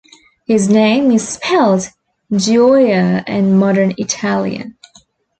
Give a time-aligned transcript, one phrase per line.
[0.47, 1.87] His name is spelled
[2.33, 4.75] Gioia in modern Italian.